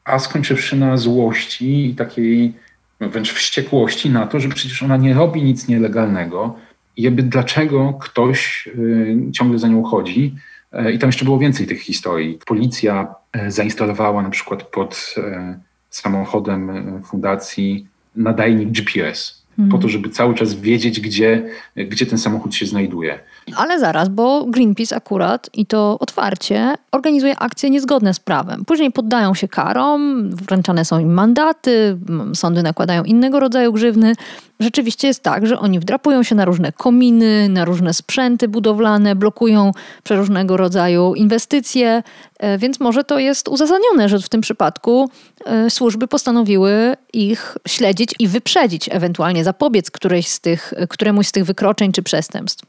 a 0.04 0.18
skończywszy 0.18 0.76
na 0.76 0.96
złości 0.96 1.90
i 1.90 1.94
takiej 1.94 2.54
wręcz 3.00 3.32
wściekłości 3.32 4.10
na 4.10 4.26
to, 4.26 4.40
że 4.40 4.48
przecież 4.48 4.82
ona 4.82 4.96
nie 4.96 5.14
robi 5.14 5.42
nic 5.42 5.68
nielegalnego, 5.68 6.56
i 6.96 7.02
jakby 7.02 7.22
dlaczego 7.22 7.98
ktoś 8.00 8.68
y, 8.68 9.16
ciągle 9.32 9.58
za 9.58 9.68
nią 9.68 9.82
chodzi. 9.82 10.34
E, 10.72 10.92
I 10.92 10.98
tam 10.98 11.08
jeszcze 11.08 11.24
było 11.24 11.38
więcej 11.38 11.66
tych 11.66 11.80
historii. 11.80 12.38
Policja 12.46 13.14
e, 13.32 13.50
zainstalowała 13.50 14.22
na 14.22 14.30
przykład 14.30 14.62
pod 14.62 15.14
e, 15.16 15.58
samochodem 15.90 17.02
fundacji 17.04 17.86
nadajnik 18.16 18.68
GPS, 18.68 19.45
mhm. 19.58 19.68
po 19.68 19.78
to, 19.78 19.88
żeby 19.88 20.08
cały 20.08 20.34
czas 20.34 20.54
wiedzieć, 20.54 21.00
gdzie, 21.00 21.42
gdzie 21.76 22.06
ten 22.06 22.18
samochód 22.18 22.54
się 22.54 22.66
znajduje. 22.66 23.18
Ale 23.56 23.80
zaraz, 23.80 24.08
bo 24.08 24.44
Greenpeace 24.44 24.96
akurat 24.96 25.50
i 25.54 25.66
to 25.66 25.98
otwarcie 26.00 26.74
organizuje 26.92 27.38
akcje 27.38 27.70
niezgodne 27.70 28.14
z 28.14 28.20
prawem. 28.20 28.64
Później 28.64 28.92
poddają 28.92 29.34
się 29.34 29.48
karom, 29.48 30.30
wręczane 30.30 30.84
są 30.84 30.98
im 30.98 31.14
mandaty, 31.14 31.98
sądy 32.34 32.62
nakładają 32.62 33.04
innego 33.04 33.40
rodzaju 33.40 33.72
grzywny. 33.72 34.14
Rzeczywiście 34.60 35.08
jest 35.08 35.22
tak, 35.22 35.46
że 35.46 35.58
oni 35.58 35.80
wdrapują 35.80 36.22
się 36.22 36.34
na 36.34 36.44
różne 36.44 36.72
kominy, 36.72 37.48
na 37.48 37.64
różne 37.64 37.94
sprzęty 37.94 38.48
budowlane, 38.48 39.14
blokują 39.14 39.72
przeróżnego 40.02 40.56
rodzaju 40.56 41.14
inwestycje, 41.14 42.02
e, 42.38 42.58
więc 42.58 42.80
może 42.80 43.04
to 43.04 43.18
jest 43.18 43.48
uzasadnione, 43.48 44.08
że 44.08 44.18
w 44.18 44.28
tym 44.28 44.40
przypadku 44.40 45.10
e, 45.44 45.70
służby 45.70 46.08
postanowiły 46.08 46.96
ich 47.16 47.58
śledzić 47.68 48.14
i 48.18 48.28
wyprzedzić, 48.28 48.88
ewentualnie 48.92 49.44
zapobiec 49.44 49.90
którejś 49.90 50.28
z 50.28 50.40
tych, 50.40 50.74
któremuś 50.88 51.26
z 51.26 51.32
tych 51.32 51.44
wykroczeń 51.44 51.92
czy 51.92 52.02
przestępstw. 52.02 52.64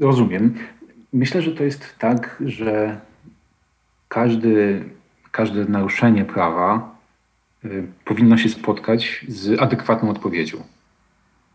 Rozumiem. 0.00 0.54
Myślę, 1.12 1.42
że 1.42 1.52
to 1.52 1.64
jest 1.64 1.84
tak, 1.98 2.42
że 2.46 3.00
każdy, 4.08 4.84
każde 5.32 5.64
naruszenie 5.64 6.24
prawa 6.24 6.96
y, 7.64 7.86
powinno 8.04 8.36
się 8.36 8.48
spotkać 8.48 9.24
z 9.28 9.60
adekwatną 9.60 10.10
odpowiedzią. 10.10 10.62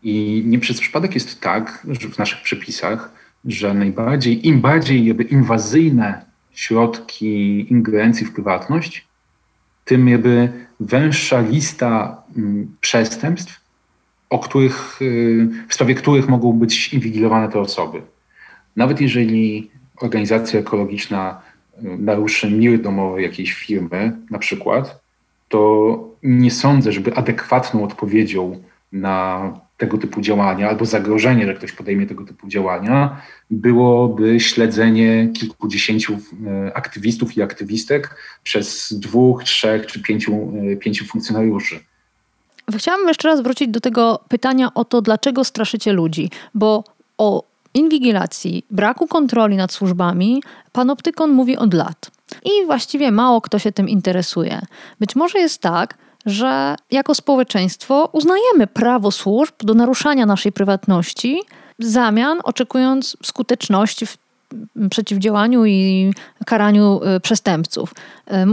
I 0.02 0.42
nie 0.46 0.58
przez 0.58 0.80
przypadek 0.80 1.14
jest 1.14 1.40
tak, 1.40 1.86
że 1.90 2.08
w 2.08 2.18
naszych 2.18 2.42
przepisach, 2.42 3.12
że 3.44 3.74
najbardziej, 3.74 4.48
im 4.48 4.60
bardziej 4.60 5.06
jakby 5.06 5.22
inwazyjne 5.22 6.24
środki 6.54 7.66
ingerencji 7.72 8.26
w 8.26 8.32
prywatność, 8.32 9.06
tym 9.84 10.08
jakby 10.08 10.52
węższa 10.80 11.40
lista 11.40 12.22
mm, 12.36 12.76
przestępstw, 12.80 13.60
o 14.30 14.38
których, 14.38 15.02
y, 15.02 15.48
w 15.68 15.74
sprawie 15.74 15.94
których 15.94 16.28
mogą 16.28 16.52
być 16.52 16.94
inwigilowane 16.94 17.48
te 17.48 17.60
osoby. 17.60 18.02
Nawet 18.76 19.00
jeżeli 19.00 19.70
organizacja 20.00 20.60
ekologiczna 20.60 21.40
y, 21.78 21.98
naruszy 21.98 22.50
mir 22.50 22.82
domowy 22.82 23.22
jakiejś 23.22 23.52
firmy, 23.52 24.12
na 24.30 24.38
przykład, 24.38 25.00
to 25.48 26.14
nie 26.22 26.50
sądzę, 26.50 26.92
żeby 26.92 27.14
adekwatną 27.14 27.84
odpowiedzią 27.84 28.62
na 28.92 29.52
tego 29.76 29.98
typu 29.98 30.20
działania 30.20 30.68
albo 30.68 30.84
zagrożenie, 30.84 31.46
że 31.46 31.54
ktoś 31.54 31.72
podejmie 31.72 32.06
tego 32.06 32.24
typu 32.24 32.48
działania, 32.48 33.20
byłoby 33.50 34.40
śledzenie 34.40 35.28
kilkudziesięciu 35.28 36.12
y, 36.12 36.74
aktywistów 36.74 37.36
i 37.36 37.42
aktywistek 37.42 38.16
przez 38.42 38.94
dwóch, 38.98 39.44
trzech 39.44 39.86
czy 39.86 40.02
pięciu, 40.02 40.52
y, 40.72 40.76
pięciu 40.76 41.04
funkcjonariuszy. 41.04 41.80
Chciałabym 42.76 43.08
jeszcze 43.08 43.28
raz 43.28 43.40
wrócić 43.40 43.68
do 43.68 43.80
tego 43.80 44.20
pytania 44.28 44.74
o 44.74 44.84
to, 44.84 45.02
dlaczego 45.02 45.44
straszycie 45.44 45.92
ludzi, 45.92 46.30
bo 46.54 46.84
o 47.18 47.42
inwigilacji, 47.74 48.66
braku 48.70 49.06
kontroli 49.06 49.56
nad 49.56 49.72
służbami, 49.72 50.42
panoptykon 50.72 51.30
mówi 51.30 51.56
od 51.56 51.74
lat. 51.74 52.10
I 52.44 52.66
właściwie 52.66 53.10
mało 53.10 53.40
kto 53.40 53.58
się 53.58 53.72
tym 53.72 53.88
interesuje. 53.88 54.60
Być 55.00 55.16
może 55.16 55.38
jest 55.38 55.60
tak, 55.60 55.98
że 56.26 56.76
jako 56.90 57.14
społeczeństwo 57.14 58.08
uznajemy 58.12 58.66
prawo 58.66 59.10
służb 59.10 59.54
do 59.58 59.74
naruszania 59.74 60.26
naszej 60.26 60.52
prywatności, 60.52 61.40
w 61.78 61.84
zamian 61.84 62.40
oczekując 62.44 63.16
skuteczności 63.22 64.06
w 64.06 64.18
przeciwdziałaniu 64.90 65.66
i 65.66 66.12
karaniu 66.46 67.00
y, 67.16 67.20
przestępców. 67.20 67.94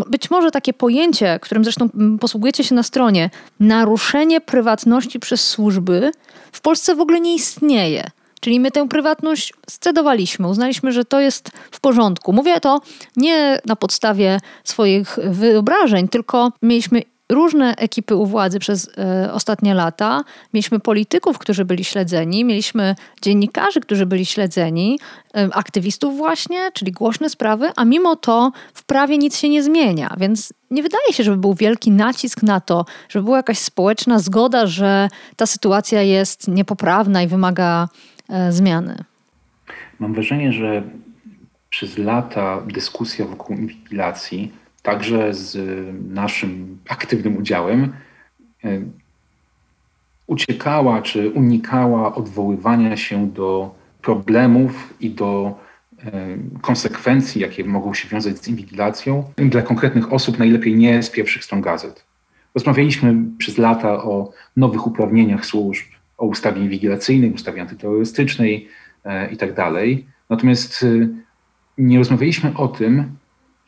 Być 0.07 0.31
może 0.31 0.51
takie 0.51 0.73
pojęcie, 0.73 1.39
którym 1.41 1.63
zresztą 1.63 1.89
posługujecie 2.19 2.63
się 2.63 2.75
na 2.75 2.83
stronie, 2.83 3.29
naruszenie 3.59 4.41
prywatności 4.41 5.19
przez 5.19 5.49
służby, 5.49 6.11
w 6.51 6.61
Polsce 6.61 6.95
w 6.95 6.99
ogóle 6.99 7.19
nie 7.19 7.35
istnieje. 7.35 8.03
Czyli 8.39 8.59
my 8.59 8.71
tę 8.71 8.87
prywatność 8.87 9.53
scedowaliśmy, 9.69 10.47
uznaliśmy, 10.47 10.91
że 10.91 11.05
to 11.05 11.19
jest 11.19 11.51
w 11.71 11.79
porządku. 11.79 12.33
Mówię 12.33 12.59
to 12.59 12.81
nie 13.15 13.59
na 13.65 13.75
podstawie 13.75 14.39
swoich 14.63 15.19
wyobrażeń, 15.23 16.07
tylko 16.07 16.51
mieliśmy 16.61 17.01
różne 17.31 17.75
ekipy 17.75 18.15
u 18.15 18.25
władzy 18.25 18.59
przez 18.59 18.87
y, 18.87 19.31
ostatnie 19.31 19.73
lata. 19.73 20.23
Mieliśmy 20.53 20.79
polityków, 20.79 21.37
którzy 21.37 21.65
byli 21.65 21.83
śledzeni, 21.83 22.45
mieliśmy 22.45 22.95
dziennikarzy, 23.21 23.79
którzy 23.79 24.05
byli 24.05 24.25
śledzeni, 24.25 24.99
y, 25.37 25.53
aktywistów 25.53 26.17
właśnie, 26.17 26.71
czyli 26.73 26.91
głośne 26.91 27.29
sprawy, 27.29 27.71
a 27.75 27.85
mimo 27.85 28.15
to 28.15 28.51
w 28.73 28.83
prawie 28.83 29.17
nic 29.17 29.37
się 29.37 29.49
nie 29.49 29.63
zmienia. 29.63 30.15
Więc 30.17 30.53
nie 30.71 30.83
wydaje 30.83 31.13
się, 31.13 31.23
żeby 31.23 31.37
był 31.37 31.53
wielki 31.53 31.91
nacisk 31.91 32.43
na 32.43 32.59
to, 32.59 32.85
żeby 33.09 33.25
była 33.25 33.37
jakaś 33.37 33.59
społeczna 33.59 34.19
zgoda, 34.19 34.67
że 34.67 35.09
ta 35.35 35.45
sytuacja 35.45 36.01
jest 36.01 36.47
niepoprawna 36.47 37.23
i 37.23 37.27
wymaga 37.27 37.87
E, 38.31 38.51
zmiany. 38.51 38.95
Mam 39.99 40.13
wrażenie, 40.13 40.53
że 40.53 40.83
przez 41.69 41.97
lata 41.97 42.61
dyskusja 42.67 43.25
wokół 43.25 43.55
inwigilacji, 43.55 44.51
także 44.81 45.33
z 45.33 45.57
naszym 46.13 46.77
aktywnym 46.89 47.37
udziałem, 47.37 47.93
e, 48.63 48.81
uciekała 50.27 51.01
czy 51.01 51.29
unikała 51.29 52.15
odwoływania 52.15 52.97
się 52.97 53.29
do 53.29 53.75
problemów 54.01 54.93
i 54.99 55.09
do 55.09 55.59
e, 56.05 56.37
konsekwencji, 56.61 57.41
jakie 57.41 57.63
mogą 57.63 57.93
się 57.93 58.09
wiązać 58.09 58.37
z 58.37 58.47
inwigilacją, 58.47 59.23
dla 59.37 59.61
konkretnych 59.61 60.13
osób 60.13 60.39
najlepiej 60.39 60.75
nie 60.75 61.03
z 61.03 61.09
pierwszych 61.09 61.43
stron 61.43 61.61
gazet. 61.61 62.05
Rozmawialiśmy 62.55 63.15
przez 63.37 63.57
lata 63.57 64.03
o 64.03 64.31
nowych 64.57 64.87
uprawnieniach 64.87 65.45
służb, 65.45 65.85
o 66.17 66.25
ustawie 66.25 66.61
inwigilacyjnej, 66.61 67.31
ustawie 67.31 67.61
antyterrorystycznej 67.61 68.67
e, 69.05 69.31
i 69.31 69.37
tak. 69.37 69.49
Natomiast 70.29 70.85
nie 71.77 71.97
rozmawialiśmy 71.97 72.53
o 72.57 72.67
tym, 72.67 73.15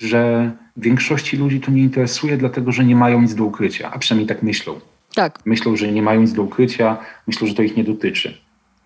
że 0.03 0.51
większości 0.77 1.37
ludzi 1.37 1.59
to 1.59 1.71
nie 1.71 1.81
interesuje, 1.81 2.37
dlatego 2.37 2.71
że 2.71 2.85
nie 2.85 2.95
mają 2.95 3.21
nic 3.21 3.35
do 3.35 3.43
ukrycia, 3.43 3.91
a 3.91 3.99
przynajmniej 3.99 4.27
tak 4.27 4.43
myślą. 4.43 4.79
Tak. 5.15 5.39
Myślą, 5.45 5.75
że 5.75 5.91
nie 5.91 6.01
mają 6.01 6.21
nic 6.21 6.33
do 6.33 6.43
ukrycia, 6.43 6.97
myślą, 7.27 7.47
że 7.47 7.53
to 7.53 7.61
ich 7.61 7.77
nie 7.77 7.83
dotyczy. 7.83 8.37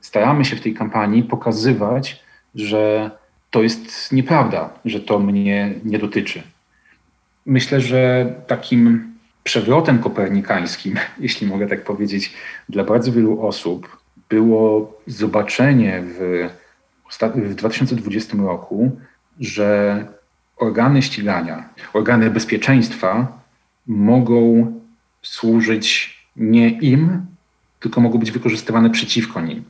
Staramy 0.01 0.45
się 0.45 0.55
w 0.55 0.61
tej 0.61 0.73
kampanii 0.73 1.23
pokazywać, 1.23 2.23
że 2.55 3.11
to 3.51 3.63
jest 3.63 4.11
nieprawda, 4.11 4.69
że 4.85 4.99
to 4.99 5.19
mnie 5.19 5.73
nie 5.85 5.99
dotyczy. 5.99 6.43
Myślę, 7.45 7.81
że 7.81 8.33
takim 8.47 9.13
przewrotem 9.43 9.99
kopernikańskim, 9.99 10.95
jeśli 11.19 11.47
mogę 11.47 11.67
tak 11.67 11.83
powiedzieć, 11.83 12.33
dla 12.69 12.83
bardzo 12.83 13.11
wielu 13.11 13.47
osób 13.47 13.97
było 14.29 14.93
zobaczenie 15.07 16.03
w, 16.03 16.49
w 17.35 17.55
2020 17.55 18.37
roku, 18.37 18.91
że 19.39 20.05
organy 20.57 21.01
ścigania, 21.01 21.69
organy 21.93 22.29
bezpieczeństwa 22.29 23.41
mogą 23.87 24.73
służyć 25.21 26.17
nie 26.35 26.69
im, 26.69 27.25
tylko 27.79 28.01
mogą 28.01 28.19
być 28.19 28.31
wykorzystywane 28.31 28.89
przeciwko 28.89 29.41
nim. 29.41 29.63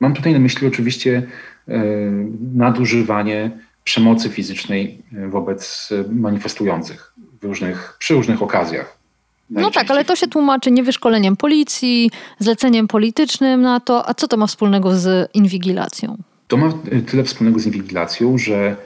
Mam 0.00 0.14
tutaj 0.14 0.32
na 0.32 0.38
myśli 0.38 0.66
oczywiście 0.66 1.22
e, 1.68 1.82
nadużywanie 2.54 3.50
przemocy 3.84 4.28
fizycznej 4.28 5.02
e, 5.12 5.28
wobec 5.28 5.88
manifestujących 6.10 7.14
w 7.40 7.44
różnych, 7.44 7.96
przy 7.98 8.14
różnych 8.14 8.42
okazjach. 8.42 9.00
No 9.50 9.70
tak, 9.70 9.90
ale 9.90 10.04
to 10.04 10.16
się 10.16 10.28
tłumaczy 10.28 10.70
niewyszkoleniem 10.70 11.36
policji, 11.36 12.10
zleceniem 12.38 12.88
politycznym 12.88 13.62
na 13.62 13.80
to. 13.80 14.08
A 14.08 14.14
co 14.14 14.28
to 14.28 14.36
ma 14.36 14.46
wspólnego 14.46 14.96
z 14.96 15.30
inwigilacją? 15.34 16.16
To 16.48 16.56
ma 16.56 16.72
tyle 17.06 17.24
wspólnego 17.24 17.58
z 17.58 17.66
inwigilacją, 17.66 18.38
że 18.38 18.76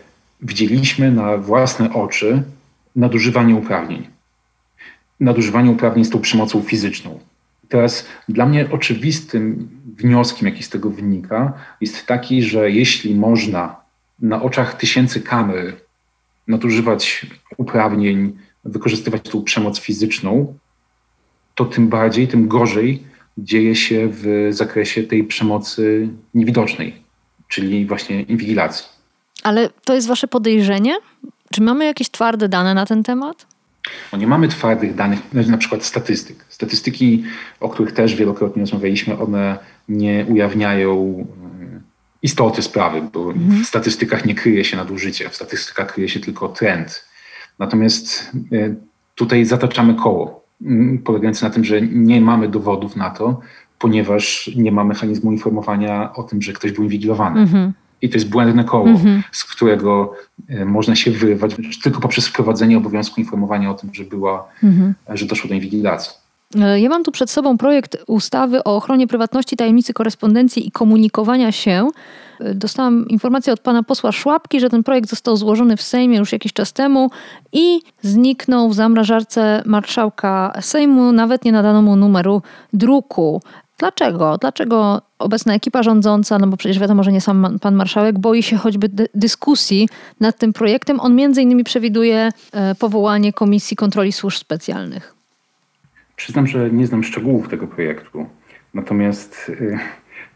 widzieliśmy 0.45 1.13
na 1.13 1.37
własne 1.37 1.93
oczy 1.93 2.43
nadużywanie 2.97 3.55
uprawnień. 3.55 4.07
Nadużywanie 5.21 5.71
uprawnień 5.71 6.05
z 6.05 6.11
tą 6.11 6.21
przemocą 6.21 6.63
fizyczną. 6.63 7.21
Teraz 7.69 8.07
dla 8.29 8.47
mnie 8.47 8.69
oczywistym 8.71 9.69
wnioskiem, 9.97 10.49
jaki 10.49 10.63
z 10.63 10.69
tego 10.69 10.91
wynika, 10.91 11.53
jest 11.81 12.07
taki, 12.07 12.43
że 12.43 12.71
jeśli 12.71 13.15
można 13.15 13.77
na 14.21 14.43
oczach 14.43 14.75
tysięcy 14.75 15.21
kamer 15.21 15.77
nadużywać 16.49 17.27
uprawnień, 17.57 18.39
wykorzystywać 18.65 19.23
tą 19.23 19.43
przemoc 19.43 19.81
fizyczną, 19.81 20.59
to 21.55 21.65
tym 21.65 21.89
bardziej, 21.89 22.29
tym 22.29 22.49
gorzej 22.49 23.03
dzieje 23.39 23.77
się 23.77 24.09
w 24.13 24.49
zakresie 24.51 25.03
tej 25.03 25.25
przemocy 25.25 26.09
niewidocznej, 26.35 27.03
czyli 27.49 27.87
właśnie 27.87 28.23
inwigilacji. 28.23 28.94
Ale 29.45 29.71
to 29.85 29.95
jest 29.95 30.09
wasze 30.09 30.29
podejrzenie? 30.29 30.97
Czy 31.51 31.63
mamy 31.63 31.85
jakieś 31.85 32.11
twarde 32.11 32.49
dane 32.49 32.75
na 32.75 32.87
ten 32.87 33.03
temat? 33.03 33.47
No 34.13 34.19
nie 34.19 34.27
mamy 34.27 34.49
twardych 34.49 34.95
danych, 34.95 35.21
na 35.33 35.59
przykład 35.59 35.85
statystyk. 35.85 36.45
Statystyki, 36.49 37.25
o 37.61 37.69
których 37.69 37.93
też 37.93 38.15
wielokrotnie 38.15 38.63
rozmawialiśmy, 38.63 39.19
one 39.19 39.59
nie 39.89 40.27
ujawniają 40.29 41.27
e, 41.63 41.81
istoty 42.23 42.63
sprawy, 42.63 43.03
bo 43.13 43.33
mhm. 43.33 43.65
w 43.65 43.67
statystykach 43.67 44.25
nie 44.25 44.35
kryje 44.35 44.65
się 44.65 44.77
nadużycie, 44.77 45.29
w 45.29 45.37
statystykach 45.37 45.93
kryje 45.93 46.09
się 46.09 46.21
tylko 46.21 46.49
trend. 46.49 47.05
Natomiast 47.59 48.33
e, 48.53 48.75
tutaj 49.15 49.45
zataczamy 49.45 49.95
koło, 49.95 50.45
polegające 51.05 51.47
na 51.47 51.55
tym, 51.55 51.65
że 51.65 51.83
nie 51.83 52.21
mamy 52.21 52.49
dowodów 52.49 52.97
na 52.97 53.11
to, 53.11 53.41
ponieważ 53.79 54.51
nie 54.57 54.73
ma 54.73 54.85
mechanizmu 54.85 55.33
informowania 55.33 56.13
o 56.13 56.23
tym, 56.23 56.43
że 56.43 56.53
ktoś 56.53 56.73
był 56.73 56.85
inwigilowany. 56.85 57.41
Mhm. 57.41 57.73
I 58.05 58.09
to 58.09 58.15
jest 58.15 58.29
błędne 58.29 58.65
koło, 58.65 58.89
mhm. 58.89 59.23
z 59.33 59.45
którego 59.45 60.13
e, 60.49 60.65
można 60.65 60.97
się 60.97 61.11
wyrywać 61.11 61.57
tylko 61.83 62.01
poprzez 62.01 62.27
wprowadzenie 62.27 62.77
obowiązku 62.77 63.21
informowania 63.21 63.71
o 63.71 63.75
tym, 63.75 63.95
że, 63.95 64.05
była, 64.05 64.49
mhm. 64.63 64.95
że 65.09 65.27
doszło 65.27 65.49
do 65.49 65.55
inwigilacji. 65.55 66.13
E, 66.61 66.81
ja 66.81 66.89
mam 66.89 67.05
tu 67.05 67.13
przed 67.13 67.31
sobą 67.31 67.59
projekt 67.59 67.97
ustawy 68.07 68.65
o 68.65 68.77
ochronie 68.77 69.07
prywatności, 69.07 69.57
tajemnicy 69.57 69.93
korespondencji 69.93 70.69
i 70.69 70.71
komunikowania 70.71 71.53
się. 71.53 71.89
E, 72.41 72.55
dostałam 72.55 73.09
informację 73.09 73.53
od 73.53 73.61
pana 73.61 73.83
posła 73.83 74.13
Szłapki, 74.13 74.61
że 74.61 74.71
ten 74.71 74.83
projekt 74.83 75.11
został 75.11 75.37
złożony 75.37 75.77
w 75.77 75.83
Sejmie 75.83 76.19
już 76.19 76.33
jakiś 76.33 76.53
czas 76.53 76.73
temu 76.73 77.11
i 77.53 77.81
zniknął 78.03 78.69
w 78.69 78.75
zamrażarce 78.75 79.63
marszałka 79.67 80.53
Sejmu. 80.61 81.13
Nawet 81.13 81.45
nie 81.45 81.53
nadano 81.53 81.83
mu 81.83 81.97
numeru 81.97 82.43
druku. 82.73 83.43
Dlaczego? 83.79 84.39
Dlaczego 84.39 85.03
obecna 85.25 85.55
ekipa 85.55 85.83
rządząca, 85.83 86.39
no 86.39 86.47
bo 86.47 86.57
przecież 86.57 86.79
wiadomo, 86.79 87.03
że 87.03 87.13
nie 87.13 87.21
sam 87.21 87.59
pan 87.61 87.75
marszałek, 87.75 88.19
boi 88.19 88.43
się 88.43 88.57
choćby 88.57 88.91
dyskusji 89.15 89.89
nad 90.21 90.39
tym 90.39 90.53
projektem? 90.53 91.01
On 91.01 91.17
między 91.17 91.43
innymi 91.43 91.65
przewiduje 91.65 92.31
e, 92.53 92.75
powołanie 92.75 93.33
Komisji 93.33 93.77
Kontroli 93.77 94.13
Służb 94.13 94.39
Specjalnych. 94.39 95.15
Przyznam, 96.17 96.47
że 96.47 96.71
nie 96.71 96.87
znam 96.87 97.05
szczegółów 97.05 97.49
tego 97.49 97.67
projektu. 97.67 98.27
Natomiast 98.75 99.51
e, 99.61 99.79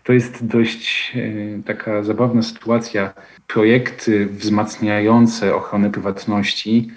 to 0.04 0.12
jest 0.12 0.46
dość 0.46 1.12
e, 1.16 1.62
taka 1.62 2.02
zabawna 2.02 2.42
sytuacja. 2.42 3.12
Projekty 3.46 4.26
wzmacniające 4.26 5.54
ochronę 5.54 5.90
prywatności, 5.90 6.90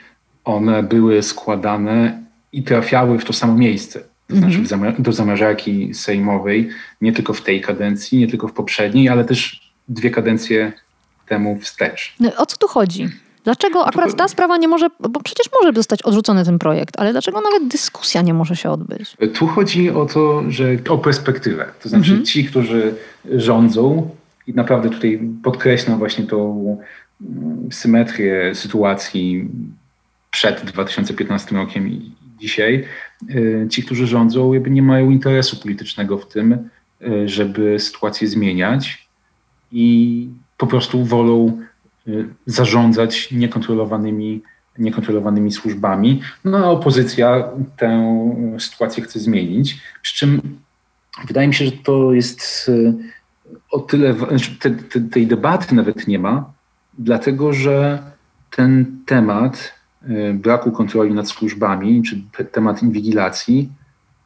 one 0.43 0.83
były 0.83 1.23
składane 1.23 2.23
i 2.53 2.63
trafiały 2.63 3.19
w 3.19 3.25
to 3.25 3.33
samo 3.33 3.55
miejsce 3.55 4.10
to 4.31 4.37
znaczy 4.37 4.57
mhm. 4.57 5.03
do 5.03 5.11
zamrażarki 5.11 5.93
sejmowej, 5.93 6.69
nie 7.01 7.13
tylko 7.13 7.33
w 7.33 7.41
tej 7.41 7.61
kadencji, 7.61 8.19
nie 8.19 8.27
tylko 8.27 8.47
w 8.47 8.53
poprzedniej, 8.53 9.09
ale 9.09 9.25
też 9.25 9.71
dwie 9.87 10.11
kadencje 10.11 10.73
temu 11.27 11.59
wstecz. 11.59 12.15
No, 12.19 12.35
o 12.37 12.45
co 12.45 12.57
tu 12.57 12.67
chodzi? 12.67 13.09
Dlaczego 13.43 13.85
akurat 13.87 14.15
ta 14.15 14.27
sprawa 14.27 14.57
nie 14.57 14.67
może, 14.67 14.89
bo 14.99 15.21
przecież 15.21 15.47
może 15.61 15.73
zostać 15.75 16.01
odrzucony 16.01 16.45
ten 16.45 16.59
projekt, 16.59 16.99
ale 16.99 17.11
dlaczego 17.11 17.41
nawet 17.41 17.67
dyskusja 17.67 18.21
nie 18.21 18.33
może 18.33 18.55
się 18.55 18.69
odbyć? 18.69 19.17
Tu 19.33 19.47
chodzi 19.47 19.89
o 19.89 20.05
to, 20.05 20.43
że 20.47 20.65
o 20.89 20.97
perspektywę. 20.97 21.65
To 21.83 21.89
znaczy 21.89 22.09
mhm. 22.09 22.25
ci, 22.25 22.45
którzy 22.45 22.95
rządzą 23.35 24.09
i 24.47 24.53
naprawdę 24.53 24.89
tutaj 24.89 25.19
podkreślam 25.43 25.97
właśnie 25.97 26.23
tą 26.23 26.77
mm, 27.21 27.71
symetrię 27.71 28.55
sytuacji 28.55 29.47
przed 30.31 30.65
2015 30.65 31.55
rokiem 31.55 31.87
i 31.89 32.11
dzisiaj, 32.39 32.85
ci, 33.69 33.83
którzy 33.83 34.07
rządzą, 34.07 34.53
jakby 34.53 34.69
nie 34.69 34.81
mają 34.81 35.09
interesu 35.09 35.57
politycznego 35.57 36.17
w 36.17 36.27
tym, 36.27 36.53
e, 36.53 37.27
żeby 37.27 37.79
sytuację 37.79 38.27
zmieniać 38.27 39.07
i 39.71 40.29
po 40.57 40.67
prostu 40.67 41.05
wolą 41.05 41.61
e, 42.07 42.11
zarządzać 42.45 43.31
niekontrolowanymi, 43.31 44.41
niekontrolowanymi 44.79 45.51
służbami. 45.51 46.21
No 46.45 46.57
a 46.57 46.69
opozycja 46.69 47.49
tę 47.77 48.25
sytuację 48.59 49.03
chce 49.03 49.19
zmienić. 49.19 49.81
Przy 50.01 50.15
czym 50.15 50.59
wydaje 51.27 51.47
mi 51.47 51.53
się, 51.53 51.65
że 51.65 51.71
to 51.71 52.13
jest 52.13 52.71
o 53.71 53.79
tyle, 53.79 54.13
znaczy 54.13 54.55
te, 54.59 54.71
te, 54.71 55.01
tej 55.01 55.27
debaty 55.27 55.75
nawet 55.75 56.07
nie 56.07 56.19
ma, 56.19 56.53
dlatego 56.97 57.53
że 57.53 58.03
ten 58.49 58.97
temat 59.05 59.80
Y, 59.80 59.80
braku 60.33 60.71
kontroli 60.71 61.13
nad 61.13 61.29
służbami, 61.29 62.03
czy 62.03 62.21
temat 62.51 62.83
inwigilacji, 62.83 63.69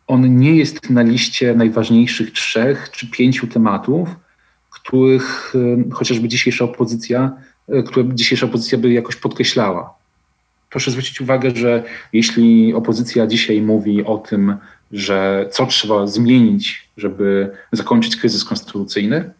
on 0.08 0.38
nie 0.38 0.56
jest 0.56 0.90
na 0.90 1.02
liście 1.02 1.56
najważniejszych 1.56 2.32
trzech 2.32 2.90
czy 2.92 3.12
pięciu 3.12 3.48
tematów, 3.48 4.10
których 4.70 5.56
y, 5.56 5.92
chociażby 5.92 6.28
dzisiejsza 6.28 6.66
opozycja, 6.66 7.32
y, 7.70 7.84
które 7.84 8.06
dzisiejsza 8.14 8.46
opozycja 8.46 8.78
by 8.78 8.92
jakoś 8.92 9.16
podkreślała. 9.16 9.94
Proszę 10.70 10.92
zwrócić 10.92 11.22
uwagę, 11.22 11.52
że 11.56 11.84
jeśli 12.14 12.74
opozycja 12.74 13.28
dzisiaj 13.28 13.62
mówi 13.62 14.04
o 14.04 14.18
tym, 14.18 14.56
że 14.92 15.50
co 15.52 15.66
trzeba 15.66 16.08
zmienić, 16.08 16.90
żeby 16.98 17.52
zakończyć 17.72 18.16
kryzys 18.16 18.46
konstytucyjny, 18.46 19.32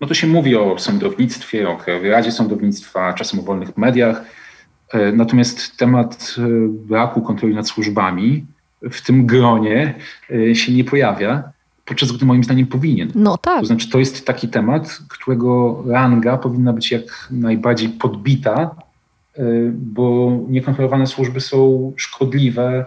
no 0.00 0.06
to 0.06 0.14
się 0.14 0.26
mówi 0.26 0.56
o 0.56 0.78
sądownictwie, 0.78 1.68
o 1.68 1.76
Krajowej 1.76 2.10
Radzie 2.10 2.32
Sądownictwa, 2.32 3.12
czasem 3.12 3.40
o 3.40 3.42
wolnych 3.42 3.76
mediach, 3.76 4.24
natomiast 5.12 5.76
temat 5.76 6.34
e, 6.38 6.42
braku 6.68 7.22
kontroli 7.22 7.54
nad 7.54 7.68
służbami 7.68 8.44
w 8.82 9.02
tym 9.02 9.26
gronie 9.26 9.94
e, 10.30 10.54
się 10.54 10.72
nie 10.72 10.84
pojawia, 10.84 11.52
podczas 11.84 12.12
gdy 12.12 12.26
moim 12.26 12.44
zdaniem 12.44 12.66
powinien. 12.66 13.12
No 13.14 13.38
tak. 13.38 13.60
To 13.60 13.66
znaczy, 13.66 13.90
to 13.90 13.98
jest 13.98 14.26
taki 14.26 14.48
temat, 14.48 15.00
którego 15.08 15.82
ranga 15.86 16.38
powinna 16.38 16.72
być 16.72 16.90
jak 16.90 17.28
najbardziej 17.30 17.88
podbita, 17.88 18.74
bo 19.72 20.38
niekontrolowane 20.48 21.06
służby 21.06 21.40
są 21.40 21.92
szkodliwe 21.96 22.86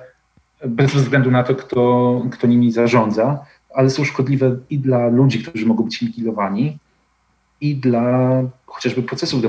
bez 0.65 0.93
względu 0.93 1.32
na 1.32 1.43
to, 1.43 1.56
kto, 1.56 2.22
kto 2.32 2.48
nimi 2.48 2.72
zarządza, 2.72 3.46
ale 3.76 3.89
są 3.89 4.04
szkodliwe 4.04 4.58
i 4.70 4.80
dla 4.80 5.08
ludzi, 5.08 5.43
którzy 5.43 5.65
mogą 5.65 5.84
być 5.84 6.02
inwigilowani, 6.02 6.78
i 7.62 7.76
dla 7.76 8.41
chociażby 8.65 9.04
procesów 9.04 9.41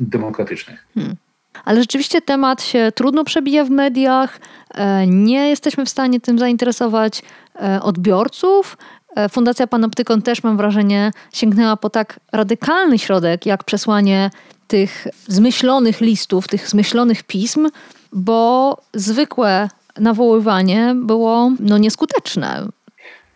demokratycznych. 0.00 0.86
Hmm. 0.94 1.16
Ale 1.64 1.80
rzeczywiście 1.80 2.22
temat 2.22 2.62
się 2.62 2.92
trudno 2.94 3.24
przebija 3.24 3.64
w 3.64 3.70
mediach, 3.70 4.40
e, 4.74 5.06
nie 5.06 5.48
jesteśmy 5.48 5.84
w 5.84 5.88
stanie 5.88 6.20
tym 6.20 6.38
zainteresować 6.38 7.22
e, 7.62 7.82
odbiorców. 7.82 8.78
E, 9.16 9.28
Fundacja 9.28 9.66
Panoptykon 9.66 10.22
też, 10.22 10.42
mam 10.42 10.56
wrażenie, 10.56 11.10
sięgnęła 11.32 11.76
po 11.76 11.90
tak 11.90 12.20
radykalny 12.32 12.98
środek, 12.98 13.46
jak 13.46 13.64
przesłanie 13.64 14.30
tych 14.66 15.06
zmyślonych 15.28 16.00
listów, 16.00 16.48
tych 16.48 16.68
zmyślonych 16.68 17.22
pism, 17.22 17.68
bo 18.12 18.76
zwykłe 18.94 19.68
nawoływanie 19.98 20.94
było 20.96 21.50
no, 21.60 21.78
nieskuteczne. 21.78 22.68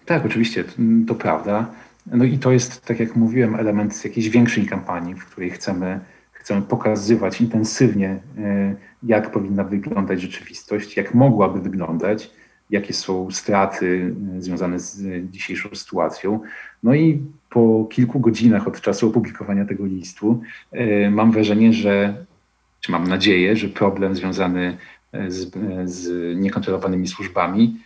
Tak, 0.06 0.26
oczywiście, 0.26 0.64
to 1.08 1.14
prawda. 1.14 1.66
No 2.06 2.24
i 2.24 2.38
to 2.38 2.52
jest, 2.52 2.84
tak 2.84 3.00
jak 3.00 3.16
mówiłem, 3.16 3.54
element 3.54 4.04
jakiejś 4.04 4.28
większej 4.28 4.66
kampanii, 4.66 5.14
w 5.14 5.26
której 5.26 5.50
chcemy 5.50 6.00
chcemy 6.48 6.62
pokazywać 6.62 7.40
intensywnie, 7.40 8.18
jak 9.02 9.32
powinna 9.32 9.64
wyglądać 9.64 10.20
rzeczywistość, 10.20 10.96
jak 10.96 11.14
mogłaby 11.14 11.60
wyglądać, 11.60 12.30
jakie 12.70 12.92
są 12.94 13.30
straty 13.30 14.14
związane 14.38 14.78
z 14.78 15.30
dzisiejszą 15.30 15.68
sytuacją. 15.74 16.40
No 16.82 16.94
i 16.94 17.22
po 17.50 17.86
kilku 17.90 18.20
godzinach 18.20 18.68
od 18.68 18.80
czasu 18.80 19.08
opublikowania 19.08 19.64
tego 19.64 19.86
listu 19.86 20.40
mam 21.10 21.32
wrażenie, 21.32 21.72
że, 21.72 22.24
czy 22.80 22.92
mam 22.92 23.08
nadzieję, 23.08 23.56
że 23.56 23.68
problem 23.68 24.14
związany 24.14 24.76
z, 25.28 25.54
z 25.84 26.36
niekontrolowanymi 26.38 27.08
służbami 27.08 27.76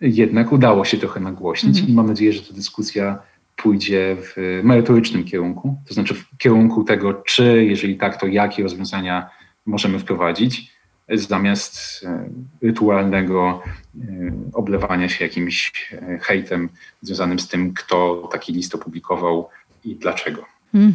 jednak 0.00 0.52
udało 0.52 0.84
się 0.84 0.96
trochę 0.98 1.20
nagłośnić 1.20 1.78
mhm. 1.78 1.92
i 1.92 1.96
mam 1.96 2.06
nadzieję, 2.06 2.32
że 2.32 2.42
ta 2.42 2.54
dyskusja 2.54 3.18
pójdzie 3.56 4.16
w 4.20 4.60
merytorycznym 4.62 5.24
kierunku, 5.24 5.76
to 5.88 5.94
znaczy 5.94 6.14
w 6.14 6.38
kierunku 6.38 6.84
tego, 6.84 7.14
czy, 7.14 7.64
jeżeli 7.64 7.96
tak, 7.96 8.20
to 8.20 8.26
jakie 8.26 8.62
rozwiązania 8.62 9.30
możemy 9.66 9.98
wprowadzić, 9.98 10.72
zamiast 11.08 12.04
e, 12.04 12.28
rytualnego 12.62 13.62
e, 13.62 14.00
oblewania 14.52 15.08
się 15.08 15.24
jakimś 15.24 15.72
e, 15.92 16.18
hejtem 16.18 16.68
związanym 17.02 17.38
z 17.38 17.48
tym, 17.48 17.74
kto 17.74 18.28
taki 18.32 18.52
list 18.52 18.74
opublikował 18.74 19.48
i 19.84 19.96
dlaczego. 19.96 20.44
Hmm. 20.72 20.94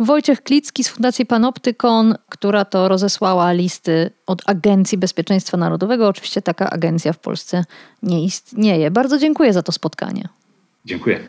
Wojciech 0.00 0.42
Klicki 0.42 0.84
z 0.84 0.88
Fundacji 0.88 1.26
Panoptykon, 1.26 2.14
która 2.28 2.64
to 2.64 2.88
rozesłała 2.88 3.52
listy 3.52 4.10
od 4.26 4.42
Agencji 4.46 4.98
Bezpieczeństwa 4.98 5.56
Narodowego. 5.56 6.08
Oczywiście 6.08 6.42
taka 6.42 6.70
agencja 6.70 7.12
w 7.12 7.18
Polsce 7.18 7.64
nie 8.02 8.24
istnieje. 8.24 8.90
Bardzo 8.90 9.18
dziękuję 9.18 9.52
za 9.52 9.62
to 9.62 9.72
spotkanie. 9.72 10.28
Dziękuję. 10.84 11.28